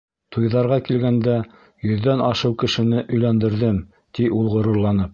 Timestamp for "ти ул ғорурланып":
4.19-5.09